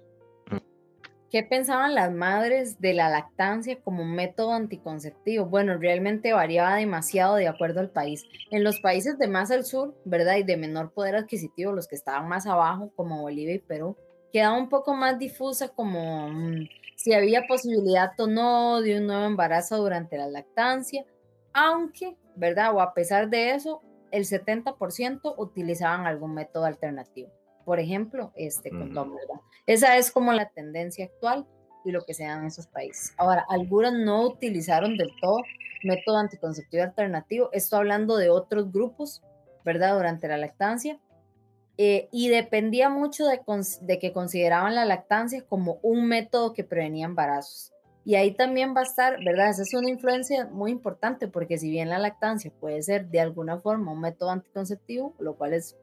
[1.31, 5.45] ¿Qué pensaban las madres de la lactancia como método anticonceptivo?
[5.45, 8.25] Bueno, realmente variaba demasiado de acuerdo al país.
[8.51, 10.37] En los países de más al sur, ¿verdad?
[10.37, 13.95] Y de menor poder adquisitivo, los que estaban más abajo, como Bolivia y Perú,
[14.33, 19.27] quedaba un poco más difusa como mm, si había posibilidad o no de un nuevo
[19.27, 21.05] embarazo durante la lactancia,
[21.53, 22.75] aunque, ¿verdad?
[22.75, 27.31] O a pesar de eso, el 70% utilizaban algún método alternativo
[27.69, 29.43] por ejemplo, este condón, ¿verdad?
[29.67, 31.47] Esa es como la tendencia actual
[31.85, 33.13] y lo que se da en esos países.
[33.19, 35.43] Ahora, algunas no utilizaron del todo
[35.85, 39.23] método anticonceptivo alternativo, esto hablando de otros grupos,
[39.67, 39.97] ¿verdad?
[39.97, 40.99] Durante la lactancia.
[41.77, 43.39] Eh, y dependía mucho de,
[43.83, 47.75] de, que consideraban la lactancia como un método que prevenía embarazos.
[48.03, 49.51] Y ahí también va a estar, ¿verdad?
[49.51, 53.59] Esa es una influencia muy importante porque si bien la lactancia puede ser de alguna
[53.59, 55.77] forma un método anticonceptivo, lo cual es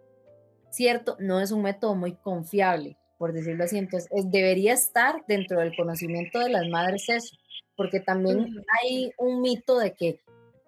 [0.76, 3.78] cierto, no es un método muy confiable, por decirlo así.
[3.78, 7.36] Entonces, debería estar dentro del conocimiento de las madres eso,
[7.76, 10.20] porque también hay un mito de que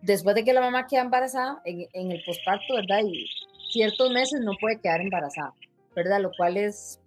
[0.02, 3.02] después de que la mamá queda embarazada, en, el posparto, ¿verdad?
[3.06, 3.28] Y
[3.72, 5.54] ciertos meses no puede quedar embarazada,
[5.96, 6.22] ¿verdad?
[6.22, 7.00] Lo cual es,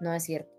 [0.00, 0.50] no es cierto.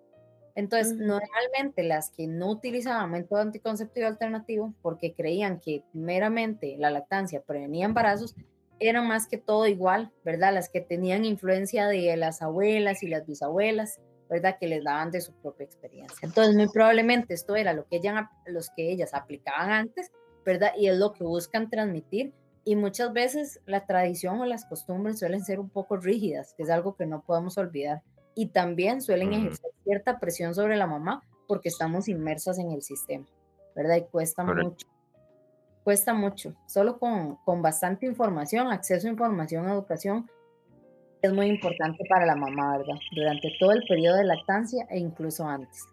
[0.56, 7.42] Entonces, normalmente las que no utilizaban método anticonceptivo alternativo porque creían que meramente la lactancia
[7.42, 8.36] prevenía embarazos,
[8.80, 10.54] eran más que todo igual, ¿verdad?
[10.54, 14.58] Las que tenían influencia de las abuelas y las bisabuelas, ¿verdad?
[14.60, 16.18] Que les daban de su propia experiencia.
[16.22, 20.12] Entonces, muy probablemente esto era lo que, ellas, los que ellas aplicaban antes,
[20.46, 20.72] ¿verdad?
[20.78, 22.34] Y es lo que buscan transmitir.
[22.64, 26.70] Y muchas veces la tradición o las costumbres suelen ser un poco rígidas, que es
[26.70, 28.02] algo que no podemos olvidar.
[28.34, 33.28] Y también suelen ejercer cierta presión sobre la mamá porque estamos inmersas en el sistema,
[33.76, 33.98] ¿verdad?
[33.98, 34.88] Y cuesta mucho
[35.86, 36.56] cuesta mucho.
[36.66, 40.30] Solo con, con, bastante información, acceso a información, educación,
[41.22, 42.96] es muy importante para la mamá, ¿verdad?
[43.16, 45.86] Durante todo el periodo de lactancia e incluso antes.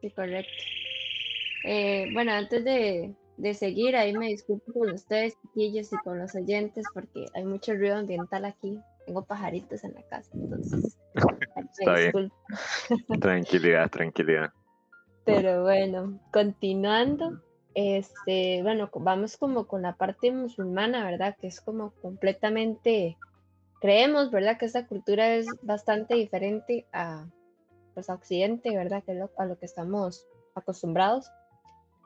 [0.00, 0.50] Sí, correcto.
[1.64, 6.34] Eh, bueno, antes de, de, seguir, ahí me disculpo con ustedes, chiquillos, y con los
[6.34, 8.80] oyentes, porque hay mucho ruido ambiental aquí.
[9.06, 10.98] Tengo pajaritos en la casa, entonces.
[11.78, 12.32] Está bien.
[13.20, 14.50] tranquilidad, tranquilidad.
[15.24, 17.42] Pero bueno, continuando,
[17.74, 21.36] este, bueno, vamos como con la parte musulmana, ¿verdad?
[21.40, 23.16] Que es como completamente,
[23.80, 24.58] creemos, ¿verdad?
[24.58, 27.26] Que esta cultura es bastante diferente a,
[27.94, 29.02] pues, a Occidente, ¿verdad?
[29.04, 31.30] Que es a lo que estamos acostumbrados.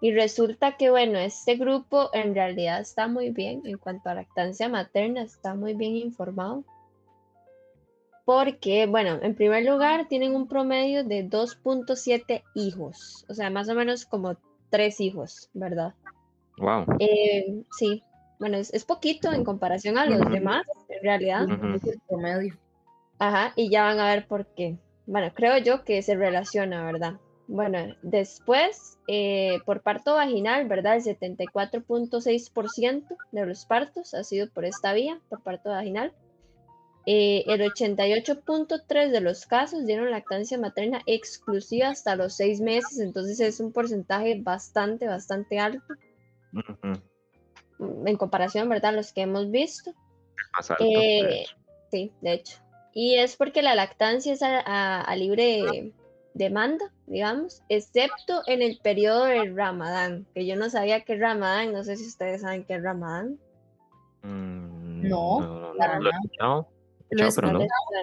[0.01, 4.69] Y resulta que, bueno, este grupo en realidad está muy bien en cuanto a lactancia
[4.69, 6.65] materna, está muy bien informado.
[8.27, 13.75] Porque, bueno, en primer lugar, tienen un promedio de 2.7 hijos, o sea, más o
[13.75, 14.37] menos como
[14.71, 15.95] tres hijos, ¿verdad?
[16.59, 16.87] Wow.
[16.99, 18.03] Eh, sí,
[18.39, 21.47] bueno, es, poquito en comparación a los demás, en realidad.
[22.09, 22.57] promedio.
[23.19, 24.79] Ajá, y ya van a ver por qué.
[25.07, 27.15] Bueno, creo yo que se relaciona, ¿verdad?
[27.47, 30.97] Bueno, después, eh, por parto vaginal, ¿verdad?
[30.97, 36.13] El 74.6% de los partos ha sido por esta vía, por parto vaginal.
[37.07, 43.41] Eh, el 88.3 de los casos dieron lactancia materna exclusiva hasta los seis meses, entonces
[43.41, 45.95] es un porcentaje bastante, bastante alto
[47.79, 48.95] en comparación, ¿verdad?
[48.95, 49.93] Los que hemos visto.
[50.79, 51.45] Eh,
[51.91, 52.59] sí, de hecho.
[52.95, 55.93] Y es porque la lactancia es a, libre
[56.33, 61.85] demanda, digamos, excepto en el periodo del Ramadán, que yo no sabía que Ramadán, no
[61.85, 63.39] sé si ustedes saben qué es Ramadán.
[64.23, 65.75] Mm, no, no,
[66.41, 66.69] no,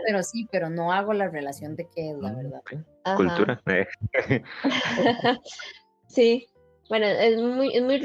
[0.06, 2.62] pero, sí, pero no hago la relación de qué es, la mm, verdad.
[3.16, 3.62] Cultura.
[6.08, 6.48] sí,
[6.90, 8.02] bueno, es muy, es muy,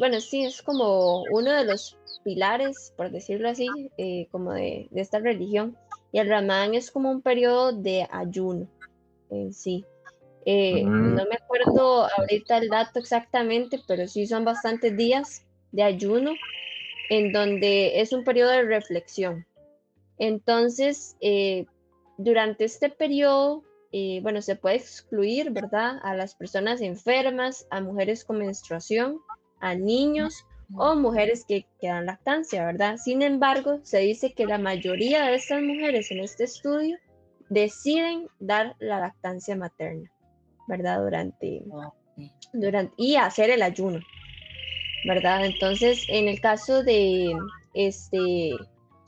[0.00, 5.20] bueno, sí, es como uno de los pilares, por decirlo así, eh, como de, esta
[5.20, 5.76] religión.
[6.10, 8.68] Y el Ramadán es como un periodo de ayuno
[9.30, 9.84] en sí.
[10.46, 11.14] Eh, mm.
[11.14, 16.32] No me acuerdo ahorita el dato exactamente, pero sí son bastantes días de ayuno
[17.10, 19.46] en donde es un periodo de reflexión.
[20.18, 21.66] Entonces, eh,
[22.18, 25.98] durante este periodo, eh, bueno, se puede excluir, ¿verdad?
[26.02, 29.20] A las personas enfermas, a mujeres con menstruación,
[29.60, 30.44] a niños
[30.76, 32.96] o mujeres que, quedan dan lactancia, ¿verdad?
[32.96, 36.96] Sin embargo, se dice que la mayoría de estas mujeres en este estudio
[37.50, 40.10] deciden dar la lactancia materna,
[40.66, 41.02] ¿verdad?
[41.02, 41.62] Durante,
[42.52, 44.00] durante y hacer el ayuno,
[45.06, 45.44] ¿verdad?
[45.44, 47.32] Entonces, en el caso de
[47.74, 48.54] este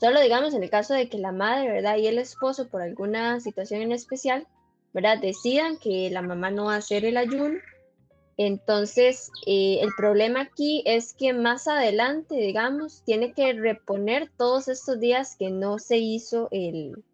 [0.00, 1.96] Solo digamos en el caso de que la madre, ¿verdad?
[1.96, 4.46] Y el esposo, por alguna situación en especial,
[4.92, 5.18] ¿verdad?
[5.18, 7.58] Decidan que la mamá no va a hacer el ayuno,
[8.38, 15.00] Entonces, eh, el problema aquí es que más adelante, digamos, tiene que reponer todos estos
[15.00, 17.04] días que no se hizo el,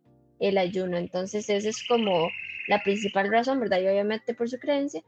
[0.40, 0.96] el ayuno.
[0.98, 2.28] Entonces, esa es como
[2.68, 3.80] la principal razón, ¿verdad?
[3.80, 5.02] Y obviamente por su creencia,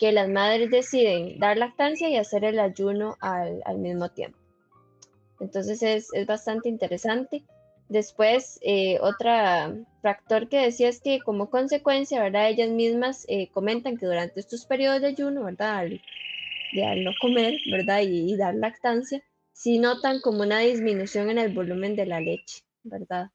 [0.00, 4.38] que las madres deciden dar lactancia y hacer el ayuno al, al mismo tiempo.
[5.40, 7.44] Entonces es, es bastante interesante.
[7.88, 9.30] Después, eh, otro
[10.02, 12.48] factor que decía es que como consecuencia, ¿verdad?
[12.48, 15.76] Ellas mismas eh, comentan que durante estos periodos de ayuno, ¿verdad?
[15.78, 16.00] Al,
[16.72, 18.00] de al no comer, ¿verdad?
[18.02, 23.30] Y, dar lactancia, sí notan como una disminución en el volumen de la leche, ¿verdad?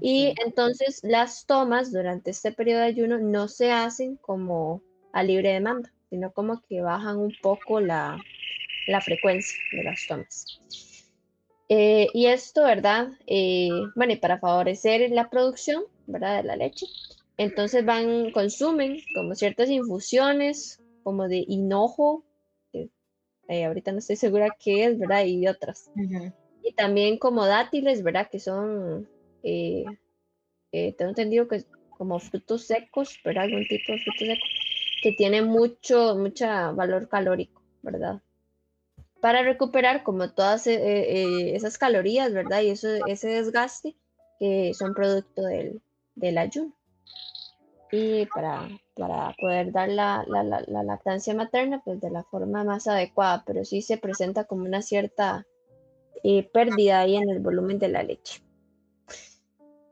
[0.00, 5.52] Y entonces las tomas durante este periodo de ayuno no se hacen como a libre
[5.52, 8.18] demanda, sino como que bajan un poco la,
[8.86, 10.60] la frecuencia de las tomas.
[11.68, 13.08] Eh, y esto, ¿verdad?
[13.26, 16.38] Eh, bueno, y para favorecer la producción, ¿verdad?
[16.38, 16.86] De la leche.
[17.36, 22.24] Entonces van, consumen como ciertas infusiones, como de hinojo,
[22.72, 22.90] que
[23.48, 25.24] eh, ahorita no estoy segura qué es, ¿verdad?
[25.24, 25.90] Y otras.
[26.62, 28.28] Y también como dátiles, ¿verdad?
[28.30, 29.08] Que son,
[29.42, 29.88] tengo
[30.98, 33.44] entendido que como frutos secos, ¿verdad?
[33.44, 34.50] Algún tipo de frutos secos,
[35.02, 38.20] que tiene mucho, mucho valor calórico, ¿verdad?
[39.24, 42.60] Para recuperar como todas eh, eh, esas calorías, ¿verdad?
[42.60, 43.96] Y ese desgaste
[44.38, 46.74] que son producto del, ayuno.
[47.90, 48.68] Y para,
[49.40, 54.44] poder dar la, lactancia materna, pues de la forma más adecuada, pero sí se presenta
[54.44, 55.46] como una cierta
[56.22, 58.42] eh, pérdida ahí en el volumen de la leche.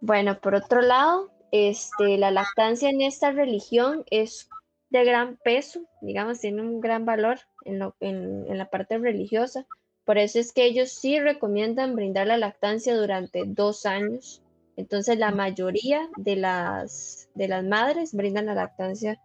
[0.03, 4.51] Bueno, por otro lado, este, la lactancia en esta religión es
[4.92, 9.66] de gran peso, digamos, tiene un gran valor en, lo, en, en, la parte religiosa.
[10.05, 14.42] Por eso es que ellos sí recomiendan brindar la lactancia durante dos años.
[14.76, 19.18] Entonces la mayoría de las, de las madres brindan la lactancia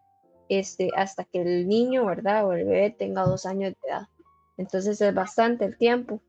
[0.47, 2.47] este, hasta que el niño, ¿verdad?
[2.47, 4.07] O el bebé tenga dos años de edad.
[4.55, 6.21] Entonces es bastante el tiempo.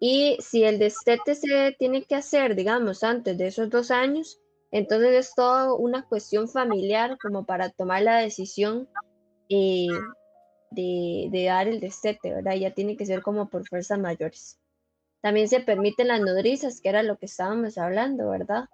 [0.00, 4.39] Y si el destete se tiene que hacer, digamos, antes de esos dos años,
[4.70, 8.88] entonces es toda una cuestión familiar como para tomar la decisión
[9.48, 9.88] eh,
[10.70, 12.54] de, dar el destete, ¿verdad?
[12.54, 14.60] Ya tiene que ser como por fuerzas mayores.
[15.20, 18.66] También se permiten las nodrizas, que era lo que estábamos hablando, ¿verdad?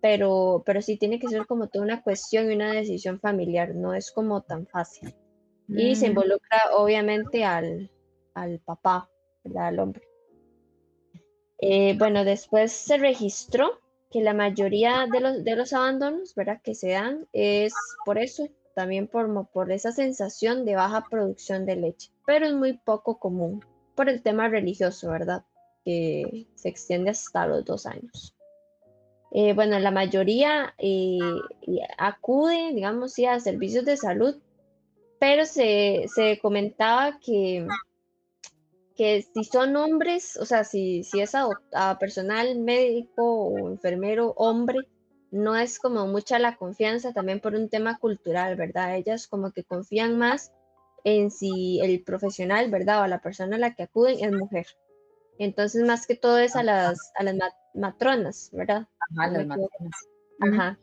[0.00, 3.94] Pero, pero sí tiene que ser como toda una cuestión y una decisión familiar, no
[3.94, 5.14] es como tan fácil.
[5.68, 6.10] Y se mm.
[6.10, 7.90] involucra obviamente al,
[8.34, 9.08] al papá,
[9.44, 9.66] ¿verdad?
[9.68, 10.08] Al hombre.
[11.58, 13.78] Eh, bueno, después se registró
[14.10, 16.60] que la mayoría de los, de los abandonos, ¿verdad?
[16.62, 17.72] Que se dan es
[18.04, 22.78] por eso, también por, por esa sensación de baja producción de leche, pero es muy
[22.78, 25.44] poco común por el tema religioso, ¿verdad?
[25.84, 28.34] Que se extiende hasta los dos años.
[29.32, 31.18] Eh, bueno, la mayoría eh,
[31.96, 34.36] acude, digamos, sí, a servicios de salud,
[35.20, 37.66] pero se, se comentaba que
[39.00, 44.80] que si son hombres, o sea, si, si es a, personal médico o enfermero hombre,
[45.30, 48.96] no es como mucha la confianza también por un tema cultural, ¿verdad?
[48.96, 50.52] Ellas como que confían más
[51.04, 53.02] en si el profesional, ¿verdad?
[53.02, 54.66] O la persona a la que acuden es mujer.
[55.38, 57.36] Entonces, más que todo es a las, a las
[57.72, 58.86] matronas, ¿verdad?
[59.16, 60.08] Ajá, las matronas.
[60.40, 60.78] Ajá.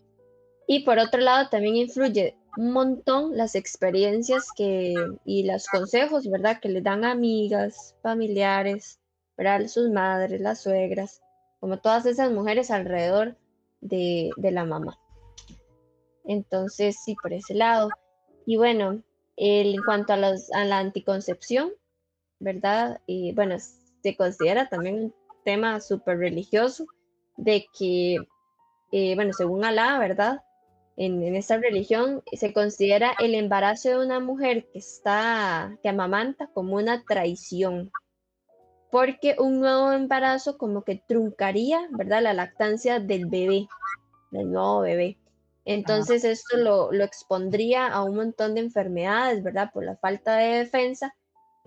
[0.65, 6.59] Y por otro lado, también influye un montón las experiencias que, y los consejos, ¿verdad?
[6.61, 8.99] Que le dan amigas, familiares,
[9.37, 9.67] ¿verdad?
[9.67, 11.21] Sus madres, las suegras,
[11.59, 13.35] como todas esas mujeres alrededor
[13.81, 14.97] de, la mamá.
[16.25, 17.89] Entonces, sí, por ese lado.
[18.45, 19.03] Y bueno,
[19.35, 21.71] en cuanto a, los, a la anticoncepción,
[22.39, 23.01] ¿verdad?
[23.05, 26.85] Y bueno, se considera también un tema súper religioso
[27.35, 28.17] de que,
[28.91, 30.41] eh, bueno, según Alá, ¿verdad?
[30.97, 36.75] En, esta religión se considera el embarazo de una mujer que está, que amamanta como
[36.75, 37.91] una traición,
[38.91, 42.23] porque un nuevo embarazo como que truncaría, ¿verdad?
[42.23, 43.67] La lactancia del bebé,
[44.31, 45.17] del nuevo bebé.
[45.65, 49.69] Entonces esto lo, lo, expondría a un montón de enfermedades, ¿verdad?
[49.73, 51.13] Por la falta de defensa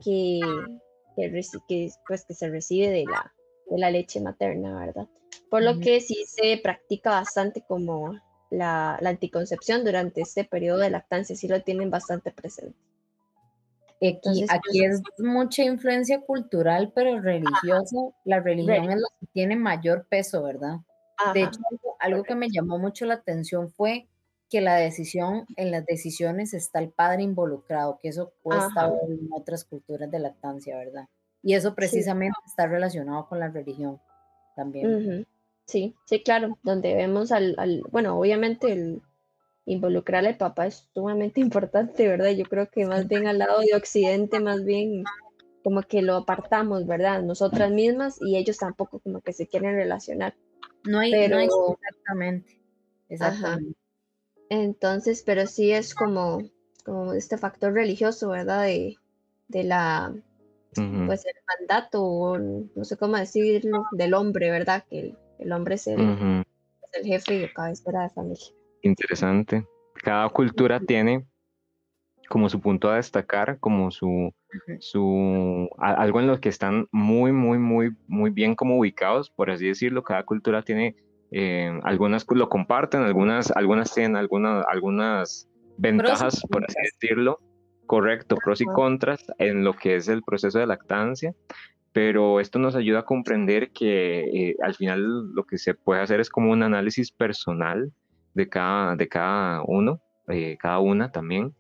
[0.03, 0.41] que,
[1.15, 3.33] que, pues, que se recibe de la,
[3.69, 5.07] de la leche materna, ¿verdad?
[5.51, 8.15] Por lo que sí se practica bastante como
[8.51, 12.77] la, anticoncepción durante este periodo de lactancia, sí lo tienen bastante presente.
[13.97, 17.97] Aquí, aquí pues, es mucha influencia cultural, pero religiosa.
[18.25, 20.79] La religión es la que tiene mayor peso, ¿verdad?
[21.35, 21.61] De hecho,
[21.99, 24.09] algo, que me llamó mucho la atención fue
[24.49, 29.65] que la decisión, en las decisiones está el padre involucrado, que eso cuesta en otras
[29.65, 31.09] culturas de lactancia, ¿verdad?
[31.43, 34.01] Y eso precisamente está relacionado con la religión
[34.57, 35.27] también.
[35.71, 37.55] Sí, sí, claro, donde vemos al,
[37.93, 39.03] bueno, obviamente el,
[39.67, 42.31] involucrar al papá es sumamente importante, ¿verdad?
[42.31, 45.05] Yo creo que más bien al lado de Occidente, más bien
[45.63, 47.23] como que lo apartamos, ¿verdad?
[47.23, 50.35] Nosotras mismas y ellos tampoco como que se quieren relacionar.
[50.85, 52.61] No hay, pero, exactamente,
[53.09, 53.79] exactamente.
[54.49, 56.39] Entonces, pero sí es como,
[56.85, 58.65] como este factor religioso, ¿verdad?
[58.65, 58.97] De,
[59.47, 60.13] de la,
[60.75, 64.85] pues el mandato, o no sé cómo decirlo, del hombre, ¿verdad?
[64.91, 68.47] Que el, hombre es el, es el jefe y cabecera de familia.
[68.83, 69.67] Interesante.
[69.95, 71.27] Cada cultura tiene
[72.31, 74.33] como su punto a destacar, como su,
[74.79, 79.67] su algo en lo que están muy, muy, muy, muy bien como ubicados, por así
[79.67, 80.05] decirlo.
[80.05, 80.95] Cada cultura tiene,
[81.33, 87.41] eh, algunas lo comparten, algunas, algunas tienen algunas, algunas ventajas, por así decirlo.
[87.87, 91.35] Correcto, pros y contras en lo que es el proceso de lactancia,
[91.93, 96.21] pero esto nos ayuda a comprender que eh, al final lo que se puede hacer
[96.21, 97.93] es como un análisis personal
[98.35, 101.55] de cada, de cada uno, eh, cada una también,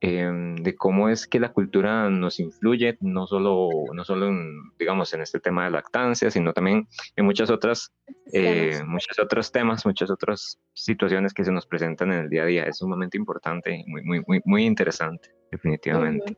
[0.00, 5.14] em, de cómo es que la cultura nos influye, no solo, no solo en, digamos,
[5.14, 7.92] en este tema de lactancia, sino también en muchas otras,
[8.32, 12.46] eh, muchos otros temas, muchas otras situaciones que se nos presentan en el día a
[12.46, 12.64] día.
[12.64, 16.36] Es sumamente importante muy, muy, muy, muy interesante, definitivamente.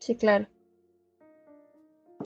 [0.00, 0.46] Sí, claro.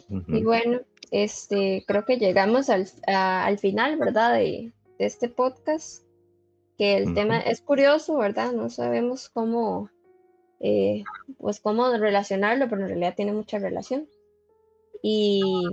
[0.09, 0.81] Y bueno,
[1.11, 4.35] este, creo que llegamos al, al final, ¿verdad?
[4.35, 6.03] De, de este podcast
[6.79, 8.53] que el tema es curioso, ¿verdad?
[8.53, 9.91] No sabemos cómo,
[10.61, 11.03] eh,
[11.39, 14.09] pues cómo relacionarlo, pero en realidad tiene mucha relación.
[15.03, 15.65] Y,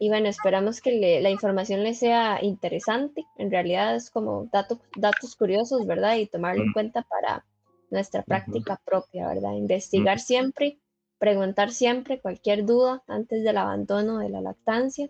[0.00, 3.26] bueno, esperamos que la información le sea interesante.
[3.36, 6.16] En realidad es como datos, datos curiosos, ¿verdad?
[6.16, 7.44] Y tomarlo en cuenta para
[7.90, 9.52] nuestra práctica propia, ¿verdad?
[9.52, 10.78] Investigar siempre,
[11.18, 15.08] preguntar siempre cualquier duda antes del abandono de la lactancia.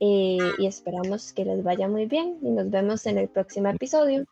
[0.00, 4.24] Eh, y esperamos que les vaya muy bien y nos vemos en el próximo episodio.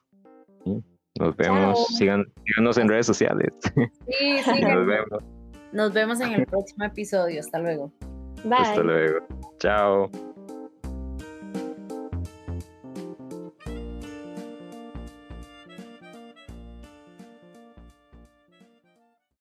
[1.19, 3.53] Nos vemos, sigan, síganos en redes sociales.
[3.75, 4.63] Sí, sí.
[4.63, 5.25] nos vemos.
[5.73, 7.41] Nos vemos en el próximo episodio.
[7.41, 7.93] Hasta luego.
[8.45, 8.55] Bye.
[8.59, 9.27] Hasta luego.
[9.59, 10.11] Chao.